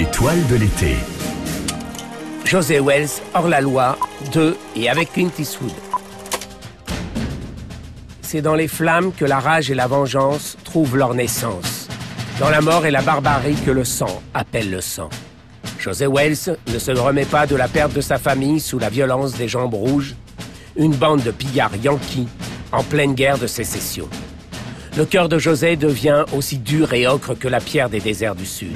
L'étoile 0.00 0.46
de 0.46 0.56
l'été. 0.56 0.94
José 2.46 2.80
Wells, 2.80 3.20
hors 3.34 3.48
la 3.48 3.60
loi, 3.60 3.98
de 4.32 4.56
et 4.74 4.88
avec 4.88 5.12
Clint 5.12 5.28
Eastwood. 5.38 5.74
C'est 8.22 8.40
dans 8.40 8.54
les 8.54 8.66
flammes 8.66 9.12
que 9.12 9.26
la 9.26 9.40
rage 9.40 9.70
et 9.70 9.74
la 9.74 9.86
vengeance 9.86 10.56
trouvent 10.64 10.96
leur 10.96 11.12
naissance. 11.12 11.86
Dans 12.38 12.48
la 12.48 12.62
mort 12.62 12.86
et 12.86 12.90
la 12.90 13.02
barbarie 13.02 13.56
que 13.66 13.70
le 13.70 13.84
sang 13.84 14.22
appelle 14.32 14.70
le 14.70 14.80
sang. 14.80 15.10
José 15.78 16.06
Wells 16.06 16.56
ne 16.72 16.78
se 16.78 16.92
remet 16.92 17.26
pas 17.26 17.46
de 17.46 17.56
la 17.56 17.68
perte 17.68 17.92
de 17.92 18.00
sa 18.00 18.16
famille 18.16 18.60
sous 18.60 18.78
la 18.78 18.88
violence 18.88 19.34
des 19.34 19.48
jambes 19.48 19.74
rouges, 19.74 20.14
une 20.76 20.94
bande 20.94 21.22
de 21.22 21.30
pillards 21.30 21.76
yankees 21.76 22.28
en 22.72 22.82
pleine 22.82 23.12
guerre 23.12 23.36
de 23.36 23.46
sécession. 23.46 24.08
Le 24.96 25.04
cœur 25.04 25.28
de 25.28 25.38
José 25.38 25.76
devient 25.76 26.24
aussi 26.34 26.56
dur 26.56 26.94
et 26.94 27.06
ocre 27.06 27.34
que 27.34 27.48
la 27.48 27.60
pierre 27.60 27.90
des 27.90 28.00
déserts 28.00 28.34
du 28.34 28.46
Sud. 28.46 28.74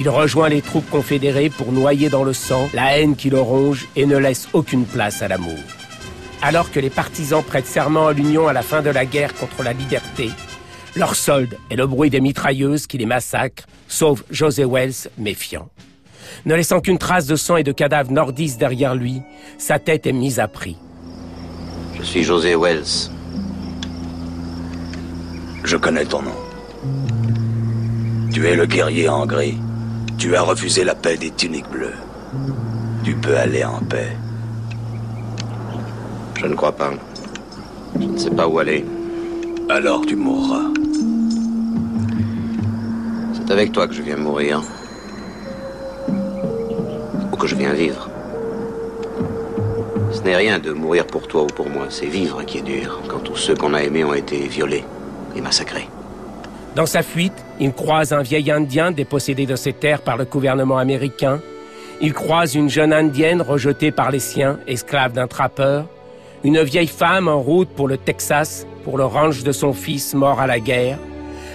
Il 0.00 0.08
rejoint 0.08 0.48
les 0.48 0.62
troupes 0.62 0.88
confédérées 0.88 1.50
pour 1.50 1.72
noyer 1.72 2.08
dans 2.08 2.24
le 2.24 2.32
sang 2.32 2.70
la 2.72 2.96
haine 2.96 3.16
qui 3.16 3.28
le 3.28 3.38
ronge 3.38 3.86
et 3.96 4.06
ne 4.06 4.16
laisse 4.16 4.48
aucune 4.54 4.86
place 4.86 5.20
à 5.20 5.28
l'amour. 5.28 5.58
Alors 6.40 6.72
que 6.72 6.80
les 6.80 6.88
partisans 6.88 7.42
prêtent 7.42 7.66
serment 7.66 8.06
à 8.06 8.14
l'Union 8.14 8.48
à 8.48 8.54
la 8.54 8.62
fin 8.62 8.80
de 8.80 8.88
la 8.88 9.04
guerre 9.04 9.34
contre 9.34 9.62
la 9.62 9.74
liberté, 9.74 10.30
leur 10.96 11.14
solde 11.14 11.58
est 11.70 11.76
le 11.76 11.86
bruit 11.86 12.08
des 12.08 12.22
mitrailleuses 12.22 12.86
qui 12.86 12.96
les 12.96 13.04
massacrent, 13.04 13.66
sauf 13.88 14.24
José 14.30 14.64
Wells 14.64 15.10
méfiant. 15.18 15.68
Ne 16.46 16.54
laissant 16.54 16.80
qu'une 16.80 16.96
trace 16.96 17.26
de 17.26 17.36
sang 17.36 17.58
et 17.58 17.62
de 17.62 17.72
cadavres 17.72 18.10
nordistes 18.10 18.58
derrière 18.58 18.94
lui, 18.94 19.20
sa 19.58 19.78
tête 19.78 20.06
est 20.06 20.12
mise 20.12 20.40
à 20.40 20.48
prix. 20.48 20.78
Je 21.98 22.02
suis 22.02 22.22
José 22.22 22.56
Wells. 22.56 23.10
Je 25.62 25.76
connais 25.76 26.06
ton 26.06 26.22
nom. 26.22 26.36
Tu 28.32 28.46
es 28.48 28.56
le 28.56 28.64
guerrier 28.64 29.06
en 29.10 29.26
gris. 29.26 29.58
Tu 30.20 30.36
as 30.36 30.42
refusé 30.42 30.84
la 30.84 30.94
paix 30.94 31.16
des 31.16 31.30
tuniques 31.30 31.70
bleues. 31.70 31.94
Tu 33.02 33.14
peux 33.14 33.38
aller 33.38 33.64
en 33.64 33.80
paix. 33.80 34.14
Je 36.38 36.46
ne 36.46 36.54
crois 36.54 36.72
pas. 36.72 36.90
Je 37.98 38.04
ne 38.04 38.18
sais 38.18 38.30
pas 38.30 38.46
où 38.46 38.58
aller. 38.58 38.84
Alors 39.70 40.04
tu 40.04 40.16
mourras. 40.16 40.66
C'est 43.32 43.50
avec 43.50 43.72
toi 43.72 43.88
que 43.88 43.94
je 43.94 44.02
viens 44.02 44.18
mourir. 44.18 44.62
Ou 47.32 47.36
que 47.36 47.46
je 47.46 47.54
viens 47.54 47.72
vivre. 47.72 48.10
Ce 50.12 50.20
n'est 50.20 50.36
rien 50.36 50.58
de 50.58 50.72
mourir 50.72 51.06
pour 51.06 51.28
toi 51.28 51.44
ou 51.44 51.46
pour 51.46 51.70
moi, 51.70 51.86
c'est 51.88 52.04
vivre 52.04 52.42
qui 52.42 52.58
est 52.58 52.62
dur, 52.62 53.00
quand 53.08 53.20
tous 53.20 53.36
ceux 53.36 53.54
qu'on 53.54 53.72
a 53.72 53.82
aimés 53.82 54.04
ont 54.04 54.12
été 54.12 54.46
violés 54.48 54.84
et 55.34 55.40
massacrés. 55.40 55.88
Dans 56.76 56.86
sa 56.86 57.02
fuite, 57.02 57.44
il 57.58 57.72
croise 57.72 58.12
un 58.12 58.22
vieil 58.22 58.50
Indien 58.50 58.92
dépossédé 58.92 59.44
de 59.44 59.56
ses 59.56 59.72
terres 59.72 60.02
par 60.02 60.16
le 60.16 60.24
gouvernement 60.24 60.78
américain. 60.78 61.40
Il 62.00 62.12
croise 62.12 62.54
une 62.54 62.70
jeune 62.70 62.92
Indienne 62.92 63.42
rejetée 63.42 63.90
par 63.90 64.10
les 64.10 64.20
siens, 64.20 64.58
esclave 64.68 65.12
d'un 65.12 65.26
trappeur. 65.26 65.86
Une 66.44 66.62
vieille 66.62 66.86
femme 66.86 67.26
en 67.26 67.40
route 67.40 67.68
pour 67.70 67.88
le 67.88 67.98
Texas, 67.98 68.66
pour 68.84 68.98
le 68.98 69.04
ranch 69.04 69.42
de 69.42 69.52
son 69.52 69.72
fils 69.72 70.14
mort 70.14 70.40
à 70.40 70.46
la 70.46 70.60
guerre. 70.60 70.98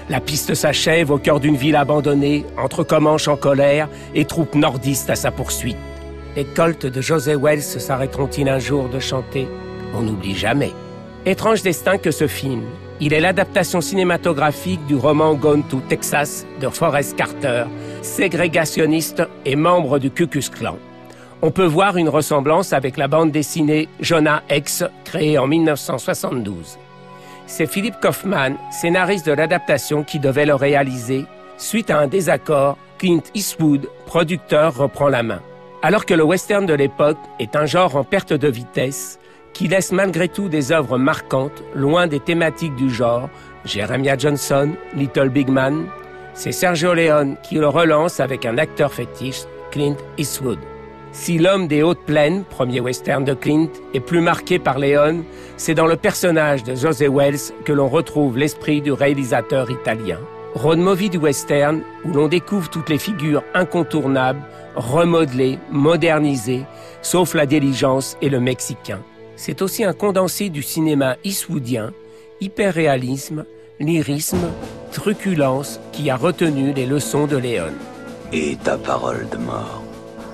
La 0.09 0.19
piste 0.19 0.53
s'achève 0.53 1.09
au 1.09 1.17
cœur 1.17 1.39
d'une 1.39 1.55
ville 1.55 1.77
abandonnée, 1.77 2.45
entre 2.57 2.83
Comanches 2.83 3.29
en 3.29 3.38
colère 3.38 3.88
et 4.13 4.25
troupes 4.25 4.53
nordistes 4.53 5.09
à 5.09 5.16
sa 5.16 5.31
poursuite. 5.31 5.77
Les 6.35 6.44
coltes 6.45 6.85
de 6.85 7.02
José 7.02 7.35
Wells 7.35 7.63
s'arrêteront-ils 7.63 8.50
un 8.50 8.59
jour 8.59 8.89
de 8.89 9.00
chanter? 9.00 9.47
On 9.95 10.02
n'oublie 10.02 10.35
jamais. 10.35 10.73
Étrange 11.25 11.63
destin 11.63 11.97
que 11.97 12.11
ce 12.11 12.27
film. 12.27 12.63
Il 13.01 13.13
est 13.13 13.19
l'adaptation 13.19 13.81
cinématographique 13.81 14.85
du 14.85 14.95
roman 14.95 15.33
Gone 15.33 15.63
to 15.63 15.81
Texas 15.89 16.45
de 16.61 16.69
Forrest 16.69 17.17
Carter, 17.17 17.65
ségrégationniste 18.01 19.21
et 19.43 19.57
membre 19.57 19.99
du 19.99 20.11
Ku 20.11 20.27
Klux 20.27 20.49
Klan. 20.49 20.77
On 21.41 21.51
peut 21.51 21.66
voir 21.66 21.97
une 21.97 22.07
ressemblance 22.07 22.71
avec 22.71 22.95
la 22.95 23.09
bande 23.09 23.31
dessinée 23.31 23.89
Jonah 23.99 24.44
X, 24.50 24.85
créée 25.03 25.38
en 25.38 25.45
1972. 25.45 26.78
C'est 27.47 27.67
Philip 27.67 27.95
Kaufman, 28.01 28.55
scénariste 28.72 29.25
de 29.25 29.34
l'adaptation, 29.34 30.03
qui 30.03 30.19
devait 30.19 30.45
le 30.45 30.55
réaliser. 30.55 31.25
Suite 31.57 31.89
à 31.89 32.00
un 32.00 32.07
désaccord, 32.07 32.78
Clint 32.97 33.23
Eastwood, 33.34 33.89
producteur, 34.05 34.73
reprend 34.73 35.09
la 35.09 35.22
main. 35.22 35.41
Alors 35.84 36.05
que 36.05 36.13
le 36.13 36.23
western 36.23 36.66
de 36.66 36.73
l'époque 36.73 37.19
est 37.39 37.57
un 37.57 37.66
genre 37.66 37.97
en 37.97 38.05
perte 38.05 38.31
de 38.31 38.47
vitesse, 38.47 39.19
qui 39.55 39.69
laisse 39.69 39.93
malgré 39.93 40.27
tout 40.27 40.49
des 40.49 40.73
œuvres 40.73 40.97
marquantes, 40.97 41.63
loin 41.73 42.07
des 42.07 42.19
thématiques 42.19 42.75
du 42.75 42.89
genre, 42.89 43.29
Jeremiah 43.63 44.17
Johnson, 44.17 44.73
Little 44.93 45.29
Big 45.29 45.47
Man, 45.47 45.85
c'est 46.33 46.51
Sergio 46.51 46.93
Leone 46.93 47.38
qui 47.41 47.55
le 47.55 47.69
relance 47.69 48.19
avec 48.19 48.45
un 48.45 48.57
acteur 48.57 48.93
fétiche, 48.93 49.43
Clint 49.71 49.95
Eastwood. 50.17 50.59
Si 51.13 51.38
L'homme 51.38 51.69
des 51.69 51.81
hautes 51.81 52.03
plaines, 52.05 52.43
premier 52.43 52.81
western 52.81 53.23
de 53.23 53.33
Clint, 53.33 53.69
est 53.93 54.01
plus 54.01 54.19
marqué 54.19 54.59
par 54.59 54.77
Leone, 54.77 55.23
c'est 55.55 55.73
dans 55.73 55.87
le 55.87 55.95
personnage 55.95 56.66
de 56.66 56.75
José 56.75 57.07
Wells 57.07 57.53
que 57.63 57.72
l'on 57.72 57.87
retrouve 57.87 58.37
l'esprit 58.37 58.81
du 58.81 58.91
réalisateur 58.91 59.72
italien. 59.72 60.19
Road 60.53 60.79
movie 60.79 61.09
du 61.09 61.17
western, 61.17 61.81
où 62.03 62.11
l'on 62.11 62.27
découvre 62.27 62.69
toutes 62.69 62.89
les 62.89 62.97
figures 62.97 63.43
incontournables, 63.53 64.41
remodelées, 64.75 65.59
modernisées, 65.72 66.66
sauf 67.01 67.33
la 67.33 67.45
diligence 67.45 68.17
et 68.22 68.29
le 68.29 68.41
mexicain. 68.41 68.99
C'est 69.35 69.62
aussi 69.62 69.84
un 69.84 69.94
condensé 69.94 70.50
du 70.50 70.63
cinéma 70.63 71.18
eastwoodien, 71.23 71.94
hyperréalisme, 72.41 73.46
lyrisme, 73.79 74.50
truculence 74.91 75.79
qui 75.91 76.09
a 76.09 76.16
retenu 76.16 76.73
les 76.73 76.85
leçons 76.85 77.28
de 77.28 77.38
Léon. 77.38 77.73
Et 78.31 78.56
ta 78.63 78.78
parole 78.78 79.28
de 79.29 79.38
mort 79.38 79.84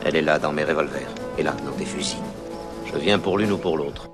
Elle 0.06 0.16
est 0.16 0.22
là 0.22 0.40
dans 0.40 0.52
mes 0.52 0.64
revolvers, 0.64 1.10
et 1.38 1.44
là 1.44 1.56
dans 1.66 1.72
tes 1.74 1.86
fusils. 1.86 2.18
Je 2.94 3.00
viens 3.00 3.20
pour 3.20 3.38
l'une 3.38 3.52
ou 3.52 3.58
pour 3.58 3.78
l'autre. 3.78 4.10